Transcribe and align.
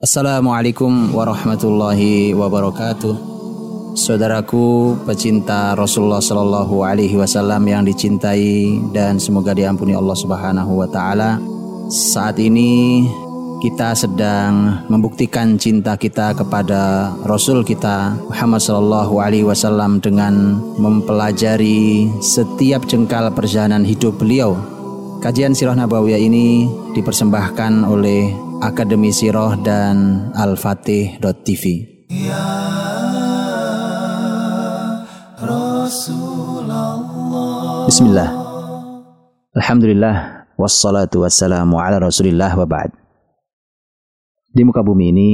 Assalamualaikum 0.00 1.12
warahmatullahi 1.12 2.32
wabarakatuh. 2.32 3.20
Saudaraku 3.92 4.96
pecinta 5.04 5.76
Rasulullah 5.76 6.24
Shallallahu 6.24 6.80
Alaihi 6.80 7.20
Wasallam 7.20 7.68
yang 7.68 7.84
dicintai 7.84 8.80
dan 8.96 9.20
semoga 9.20 9.52
diampuni 9.52 9.92
Allah 9.92 10.16
Subhanahu 10.16 10.72
Wa 10.80 10.88
Taala. 10.88 11.36
Saat 11.92 12.40
ini 12.40 13.04
kita 13.60 13.92
sedang 13.92 14.88
membuktikan 14.88 15.60
cinta 15.60 16.00
kita 16.00 16.32
kepada 16.32 17.12
Rasul 17.28 17.60
kita 17.60 18.16
Muhammad 18.24 18.64
Shallallahu 18.64 19.20
Alaihi 19.20 19.44
Wasallam 19.44 20.00
dengan 20.00 20.64
mempelajari 20.80 22.08
setiap 22.24 22.88
jengkal 22.88 23.28
perjalanan 23.36 23.84
hidup 23.84 24.16
beliau. 24.16 24.56
Kajian 25.20 25.52
Sirah 25.52 25.76
Nabawiyah 25.76 26.16
ini 26.16 26.72
dipersembahkan 26.96 27.84
oleh 27.84 28.48
Akademi 28.60 29.08
Siroh 29.08 29.56
dan 29.64 30.28
Al-Fatih.tv. 30.36 31.64
Ya 32.12 32.44
Bismillah. 37.88 38.28
Alhamdulillah 39.56 40.16
wassalatu 40.60 41.24
wassalamu 41.24 41.80
ala 41.80 42.04
Rasulillah 42.04 42.52
wa 42.52 42.68
ba'd. 42.68 42.92
Di 44.52 44.60
muka 44.60 44.84
bumi 44.84 45.08
ini 45.08 45.28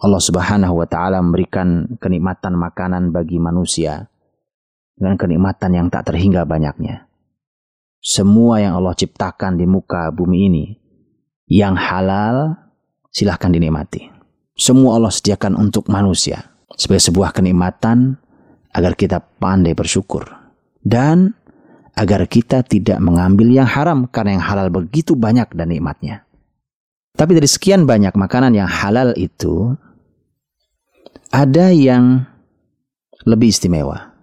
Allah 0.00 0.22
Subhanahu 0.24 0.80
wa 0.80 0.88
taala 0.88 1.20
memberikan 1.20 2.00
kenikmatan 2.00 2.56
makanan 2.56 3.12
bagi 3.12 3.36
manusia 3.36 4.08
dengan 4.96 5.20
kenikmatan 5.20 5.76
yang 5.76 5.86
tak 5.92 6.08
terhingga 6.08 6.48
banyaknya. 6.48 7.12
Semua 8.00 8.64
yang 8.64 8.80
Allah 8.80 8.96
ciptakan 8.96 9.60
di 9.60 9.68
muka 9.68 10.08
bumi 10.16 10.48
ini 10.48 10.64
yang 11.44 11.76
halal 11.76 12.56
silahkan 13.10 13.50
dinikmati. 13.50 14.08
Semua 14.54 14.98
Allah 14.98 15.12
sediakan 15.12 15.58
untuk 15.58 15.86
manusia 15.90 16.46
sebagai 16.74 17.04
sebuah 17.10 17.34
kenikmatan 17.34 18.16
agar 18.70 18.94
kita 18.94 19.18
pandai 19.20 19.74
bersyukur 19.74 20.26
dan 20.80 21.34
agar 21.98 22.24
kita 22.30 22.64
tidak 22.64 22.96
mengambil 23.02 23.50
yang 23.50 23.68
haram 23.68 24.06
karena 24.08 24.38
yang 24.40 24.44
halal 24.46 24.68
begitu 24.72 25.18
banyak 25.18 25.50
dan 25.52 25.68
nikmatnya. 25.68 26.24
Tapi 27.18 27.36
dari 27.36 27.48
sekian 27.50 27.84
banyak 27.84 28.14
makanan 28.14 28.54
yang 28.54 28.70
halal 28.70 29.12
itu 29.18 29.74
ada 31.34 31.74
yang 31.74 32.24
lebih 33.26 33.52
istimewa 33.52 34.14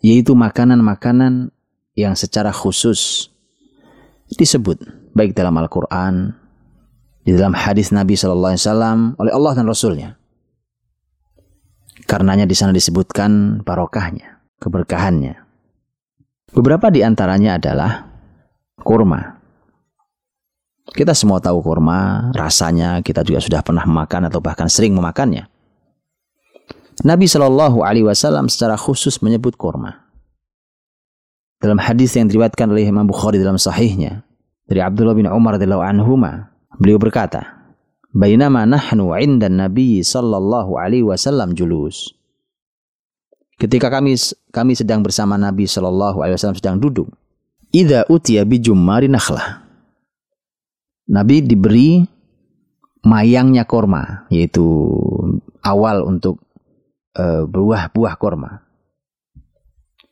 yaitu 0.00 0.32
makanan-makanan 0.32 1.52
yang 1.94 2.14
secara 2.16 2.50
khusus 2.50 3.28
disebut 4.34 4.80
baik 5.12 5.34
dalam 5.36 5.54
Al-Qur'an 5.58 6.39
di 7.24 7.36
dalam 7.36 7.52
hadis 7.52 7.92
Nabi 7.92 8.16
Shallallahu 8.16 8.52
Alaihi 8.56 8.64
Wasallam 8.64 8.98
oleh 9.20 9.32
Allah 9.32 9.52
dan 9.56 9.66
Rasulnya. 9.68 10.10
Karenanya 12.08 12.48
di 12.48 12.56
sana 12.56 12.74
disebutkan 12.74 13.62
barokahnya, 13.62 14.42
keberkahannya. 14.58 15.36
Beberapa 16.50 16.90
di 16.90 17.06
antaranya 17.06 17.60
adalah 17.60 18.10
kurma. 18.82 19.38
Kita 20.90 21.14
semua 21.14 21.38
tahu 21.38 21.62
kurma, 21.62 22.34
rasanya 22.34 22.98
kita 23.06 23.22
juga 23.22 23.38
sudah 23.38 23.62
pernah 23.62 23.86
makan 23.86 24.26
atau 24.26 24.42
bahkan 24.42 24.66
sering 24.66 24.90
memakannya. 24.98 25.46
Nabi 27.06 27.30
Shallallahu 27.30 27.86
Alaihi 27.86 28.04
Wasallam 28.04 28.50
secara 28.50 28.74
khusus 28.74 29.22
menyebut 29.22 29.54
kurma. 29.54 30.10
Dalam 31.62 31.78
hadis 31.78 32.16
yang 32.16 32.26
diriwayatkan 32.26 32.66
oleh 32.72 32.88
Imam 32.88 33.06
Bukhari 33.06 33.38
dalam 33.38 33.60
sahihnya 33.60 34.24
dari 34.66 34.80
Abdullah 34.82 35.14
bin 35.14 35.28
Umar 35.28 35.60
radhiyallahu 35.60 35.84
anhuma 35.84 36.49
Beliau 36.80 36.96
berkata, 36.96 37.60
"Bainama 38.16 38.64
nahnu 38.64 39.12
'inda 39.12 39.52
Nabi 39.52 40.00
sallallahu 40.00 40.80
alaihi 40.80 41.04
wasallam 41.04 41.52
julus." 41.52 42.16
Ketika 43.60 43.92
kami 43.92 44.16
kami 44.48 44.72
sedang 44.72 45.04
bersama 45.04 45.36
Nabi 45.36 45.68
sallallahu 45.68 46.24
alaihi 46.24 46.40
wasallam 46.40 46.56
sedang 46.56 46.80
duduk, 46.80 47.12
idza 47.68 48.08
utiya 48.08 48.48
bi 48.48 48.56
jummari 48.56 49.12
nakhlah. 49.12 49.60
Nabi 51.12 51.44
diberi 51.44 52.00
mayangnya 53.04 53.68
korma, 53.68 54.24
yaitu 54.32 54.64
awal 55.60 56.08
untuk 56.08 56.40
uh, 57.20 57.44
buah-buah 57.44 58.14
korma. 58.16 58.64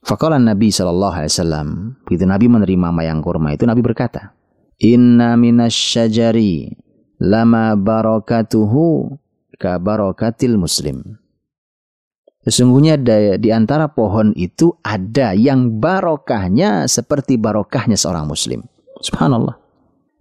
Faqala 0.04 0.36
Nabi 0.36 0.68
sallallahu 0.68 1.14
alaihi 1.16 1.32
wasallam, 1.32 1.68
begitu 2.04 2.24
Nabi 2.28 2.46
menerima 2.52 2.88
mayang 2.92 3.24
korma 3.24 3.56
itu 3.56 3.64
Nabi 3.64 3.80
berkata, 3.80 4.36
Inna 4.78 5.34
minasyajari 5.34 6.70
lama 7.18 7.74
barakatuhu 7.74 9.10
ka 9.58 9.82
barakatil 9.82 10.54
muslim. 10.54 11.18
Sesungguhnya 12.46 12.94
di 13.36 13.50
antara 13.50 13.90
pohon 13.90 14.32
itu 14.38 14.72
ada 14.86 15.34
yang 15.34 15.82
barokahnya 15.82 16.86
seperti 16.86 17.36
barokahnya 17.36 17.98
seorang 17.98 18.24
muslim. 18.30 18.64
Subhanallah. 19.02 19.58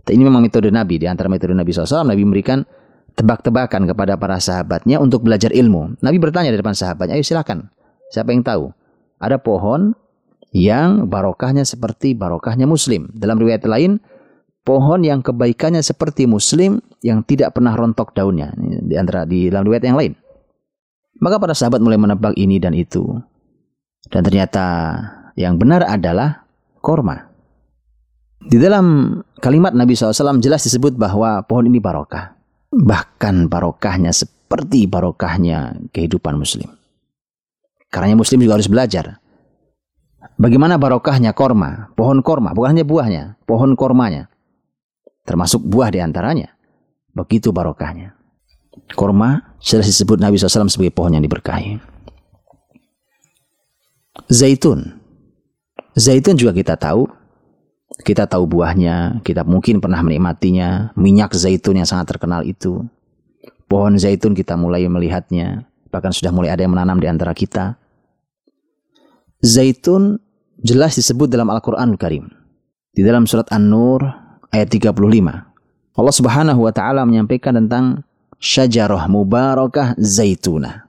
Ini 0.09 0.23
memang 0.25 0.41
metode 0.41 0.74
Nabi. 0.74 1.00
Di 1.00 1.07
antara 1.07 1.29
metode 1.29 1.53
Nabi 1.53 1.72
SAW, 1.72 2.03
Nabi 2.03 2.25
memberikan 2.25 2.66
tebak-tebakan 3.13 3.88
kepada 3.88 4.18
para 4.18 4.41
sahabatnya 4.41 4.97
untuk 4.97 5.24
belajar 5.24 5.53
ilmu. 5.53 6.01
Nabi 6.01 6.18
bertanya 6.18 6.50
di 6.51 6.57
depan 6.59 6.74
sahabatnya, 6.74 7.16
ayo 7.16 7.24
silakan. 7.24 7.69
Siapa 8.09 8.34
yang 8.34 8.41
tahu? 8.44 8.74
Ada 9.22 9.38
pohon 9.38 9.94
yang 10.51 11.07
barokahnya 11.07 11.63
seperti 11.63 12.18
barokahnya 12.18 12.66
muslim. 12.68 13.07
Dalam 13.16 13.39
riwayat 13.39 13.63
lain, 13.68 14.00
pohon 14.67 15.00
yang 15.00 15.23
kebaikannya 15.23 15.79
seperti 15.79 16.28
muslim 16.28 16.83
yang 17.00 17.23
tidak 17.23 17.55
pernah 17.55 17.72
rontok 17.72 18.11
daunnya 18.11 18.51
di 18.59 19.00
antara 19.00 19.23
di 19.23 19.47
dalam 19.47 19.63
riwayat 19.63 19.88
yang 19.88 19.95
lain. 19.95 20.13
Maka 21.23 21.39
para 21.39 21.55
sahabat 21.55 21.79
mulai 21.79 21.95
menebak 21.95 22.35
ini 22.35 22.59
dan 22.59 22.75
itu. 22.75 23.07
Dan 24.11 24.27
ternyata 24.27 24.66
yang 25.39 25.56
benar 25.56 25.88
adalah 25.88 26.44
korma. 26.83 27.31
Di 28.38 28.59
dalam 28.59 29.17
kalimat 29.39 29.72
Nabi 29.72 29.95
SAW 29.95 30.44
jelas 30.44 30.67
disebut 30.67 31.00
bahwa 31.00 31.41
pohon 31.47 31.72
ini 31.72 31.79
barokah. 31.79 32.35
Bahkan 32.69 33.47
barokahnya 33.47 34.11
seperti 34.11 34.85
barokahnya 34.85 35.79
kehidupan 35.95 36.38
muslim. 36.38 36.69
Karena 37.88 38.13
muslim 38.19 38.44
juga 38.44 38.59
harus 38.59 38.69
belajar. 38.69 39.17
Bagaimana 40.38 40.77
barokahnya 40.77 41.33
korma, 41.33 41.89
pohon 41.97 42.22
korma, 42.22 42.53
bukan 42.53 42.77
hanya 42.77 42.85
buahnya, 42.85 43.41
pohon 43.50 43.73
kormanya 43.73 44.29
termasuk 45.27 45.59
buah 45.67 45.91
di 45.91 45.99
antaranya. 45.99 46.55
Begitu 47.11 47.51
barokahnya. 47.51 48.15
Korma 48.95 49.59
sudah 49.59 49.83
disebut 49.83 50.23
Nabi 50.23 50.39
SAW 50.39 50.71
sebagai 50.71 50.95
pohon 50.95 51.19
yang 51.19 51.23
diberkahi. 51.25 51.75
Zaitun. 54.31 54.95
Zaitun 55.99 56.39
juga 56.39 56.55
kita 56.55 56.79
tahu. 56.79 57.09
Kita 57.97 58.29
tahu 58.29 58.45
buahnya, 58.45 59.25
kita 59.25 59.41
mungkin 59.43 59.81
pernah 59.81 59.99
menikmatinya. 60.05 60.93
Minyak 60.93 61.33
zaitun 61.33 61.81
yang 61.81 61.89
sangat 61.89 62.15
terkenal 62.15 62.45
itu. 62.45 62.85
Pohon 63.67 63.97
zaitun 63.97 64.38
kita 64.38 64.55
mulai 64.55 64.85
melihatnya. 64.88 65.67
Bahkan 65.89 66.13
sudah 66.13 66.31
mulai 66.31 66.53
ada 66.53 66.63
yang 66.63 66.77
menanam 66.77 67.01
di 67.01 67.09
antara 67.09 67.33
kita. 67.33 67.75
Zaitun 69.41 70.21
jelas 70.61 70.95
disebut 70.95 71.27
dalam 71.27 71.49
Al-Quran 71.49 71.97
Al 71.97 71.99
Karim. 71.99 72.25
Di 72.94 73.01
dalam 73.01 73.25
surat 73.25 73.49
An-Nur 73.49 74.26
ayat 74.52 74.68
35. 74.72 74.94
Allah 75.97 76.13
Subhanahu 76.13 76.69
wa 76.69 76.74
taala 76.74 77.02
menyampaikan 77.09 77.58
tentang 77.58 78.06
syajarah 78.38 79.09
mubarakah 79.09 79.97
zaituna. 79.97 80.85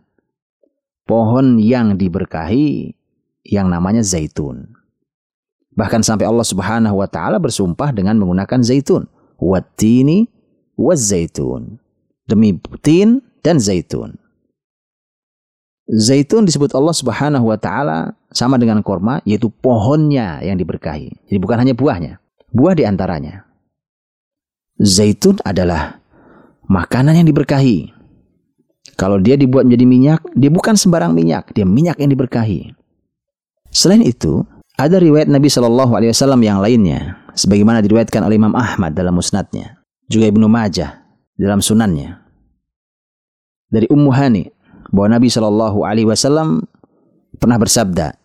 Pohon 1.09 1.57
yang 1.57 1.97
diberkahi 1.97 2.93
yang 3.49 3.73
namanya 3.73 4.05
zaitun. 4.05 4.77
Bahkan 5.73 6.05
sampai 6.05 6.29
Allah 6.29 6.45
Subhanahu 6.45 7.01
wa 7.01 7.09
taala 7.09 7.41
bersumpah 7.41 7.89
dengan 7.97 8.21
menggunakan 8.21 8.61
zaitun. 8.61 9.09
Wattini 9.41 10.29
zaitun. 10.77 11.81
Demi 12.29 12.61
tin 12.85 13.25
dan 13.41 13.57
zaitun. 13.57 14.21
Zaitun 15.89 16.45
disebut 16.45 16.77
Allah 16.77 16.93
Subhanahu 16.93 17.49
wa 17.49 17.57
taala 17.57 18.13
sama 18.29 18.61
dengan 18.61 18.85
korma 18.85 19.25
yaitu 19.25 19.49
pohonnya 19.49 20.45
yang 20.45 20.61
diberkahi. 20.61 21.33
Jadi 21.33 21.39
bukan 21.41 21.65
hanya 21.65 21.73
buahnya, 21.73 22.21
buah 22.53 22.77
di 22.77 22.85
antaranya 22.85 23.48
zaitun 24.79 25.43
adalah 25.43 25.99
makanan 26.71 27.23
yang 27.23 27.29
diberkahi. 27.29 27.93
Kalau 28.99 29.23
dia 29.23 29.39
dibuat 29.39 29.67
menjadi 29.67 29.87
minyak, 29.87 30.21
dia 30.35 30.51
bukan 30.51 30.75
sembarang 30.75 31.15
minyak, 31.15 31.55
dia 31.55 31.63
minyak 31.63 32.03
yang 32.03 32.11
diberkahi. 32.11 32.75
Selain 33.71 34.03
itu, 34.03 34.43
ada 34.75 34.99
riwayat 34.99 35.31
Nabi 35.31 35.47
Shallallahu 35.47 35.95
Alaihi 35.95 36.11
Wasallam 36.11 36.41
yang 36.43 36.59
lainnya, 36.59 37.19
sebagaimana 37.39 37.79
diriwayatkan 37.79 38.27
oleh 38.27 38.39
Imam 38.39 38.55
Ahmad 38.59 38.99
dalam 38.99 39.15
musnadnya, 39.15 39.79
juga 40.11 40.27
Ibnu 40.27 40.47
Majah 40.51 40.99
dalam 41.39 41.63
sunannya. 41.63 42.19
Dari 43.71 43.87
Ummu 43.87 44.11
Hani, 44.11 44.51
bahwa 44.91 45.09
Nabi 45.15 45.29
Shallallahu 45.31 45.79
Alaihi 45.85 46.09
Wasallam 46.09 46.65
pernah 47.39 47.61
bersabda, 47.61 48.17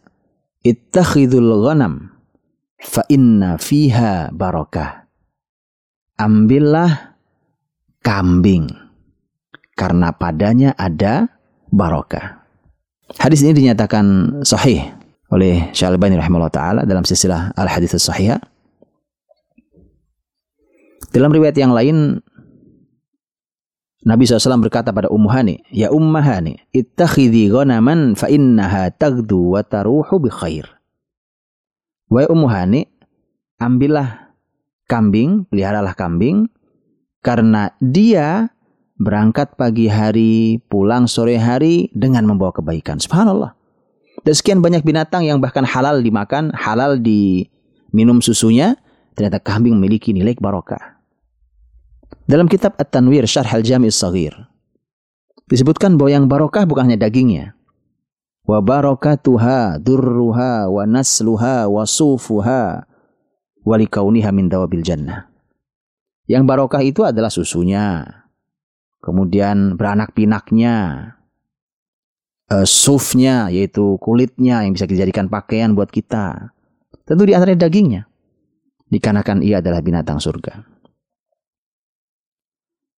"Ittakhidul 0.66 1.54
ghanam, 1.62 2.18
fa 2.82 3.06
inna 3.12 3.60
fiha 3.60 4.34
barakah." 4.34 5.03
Ambillah 6.19 7.15
kambing. 8.04 8.69
karena 9.74 10.13
padanya 10.13 10.77
ada 10.77 11.33
barokah. 11.74 12.45
Hadis 13.18 13.42
ini 13.42 13.57
dinyatakan 13.57 14.06
sahih 14.45 14.86
oleh 15.33 15.74
Syalbani 15.74 16.13
rahimahullah 16.13 16.54
taala 16.54 16.81
dalam 16.86 17.01
silsilah 17.01 17.57
al 17.57 17.69
hadis 17.69 17.98
sahih. 17.98 18.38
Dalam 21.13 21.30
riwayat 21.30 21.57
yang 21.57 21.74
lain 21.74 22.21
Nabi 24.04 24.27
SAW 24.27 24.59
berkata 24.59 24.92
pada 24.92 25.07
Ummu 25.07 25.30
Hani, 25.31 25.63
Ya 25.71 25.88
Ummu 25.88 26.19
Hani, 26.19 26.59
ittakhidhi 26.75 27.48
ghanaman 27.48 28.19
fa 28.19 28.27
innaha 28.27 28.92
tagdu 28.92 29.56
wa 29.56 29.63
taruhu 29.63 30.19
bi 30.19 30.27
khair. 30.27 30.68
Wahai 32.12 32.27
Ummu 32.27 32.48
Hani, 32.51 32.81
ambillah 33.63 34.23
kambing, 34.94 35.50
peliharalah 35.50 35.98
kambing, 35.98 36.45
karena 37.25 37.74
dia 37.81 38.54
berangkat 39.01 39.57
pagi 39.57 39.90
hari, 39.90 40.62
pulang 40.69 41.10
sore 41.10 41.42
hari 41.42 41.90
dengan 41.98 42.30
membawa 42.30 42.54
kebaikan. 42.54 43.01
Subhanallah. 43.01 43.57
Dan 44.22 44.34
sekian 44.38 44.62
banyak 44.62 44.86
binatang 44.86 45.25
yang 45.25 45.42
bahkan 45.42 45.66
halal 45.66 45.98
dimakan, 45.98 46.54
halal 46.54 47.01
diminum 47.01 48.22
susunya, 48.22 48.78
ternyata 49.18 49.42
kambing 49.42 49.81
memiliki 49.81 50.13
nilai 50.13 50.38
barokah. 50.38 51.01
Dalam 52.30 52.45
kitab 52.45 52.78
At-Tanwir 52.78 53.25
Syarh 53.25 53.50
Al-Jami' 53.50 53.90
Saghir 53.90 54.31
disebutkan 55.50 55.98
bahwa 55.98 56.12
yang 56.13 56.25
barokah 56.30 56.63
bukan 56.63 56.88
hanya 56.88 57.10
dagingnya. 57.10 57.57
Wa 58.45 58.62
barakatuha 58.62 59.81
durruha 59.81 60.69
wa 60.69 60.84
nasluha 60.88 61.68
wa 61.68 61.84
sufuha 61.84 62.93
wa 63.63 63.75
likauniha 63.80 64.30
min 64.36 64.51
dawabil 64.51 64.83
jannah. 64.83 65.27
Yang 66.27 66.44
barokah 66.48 66.83
itu 66.83 67.04
adalah 67.04 67.27
susunya, 67.27 68.04
kemudian 69.04 69.75
beranak 69.75 70.15
pinaknya, 70.15 70.75
uh, 72.48 72.68
sufnya 72.68 73.51
yaitu 73.51 74.00
kulitnya 74.00 74.63
yang 74.63 74.71
bisa 74.71 74.88
dijadikan 74.88 75.27
pakaian 75.27 75.75
buat 75.75 75.92
kita. 75.92 76.56
Tentu 77.04 77.27
di 77.27 77.36
antaranya 77.36 77.68
dagingnya, 77.68 78.07
dikarenakan 78.88 79.44
ia 79.44 79.60
adalah 79.60 79.83
binatang 79.83 80.24
surga. 80.24 80.63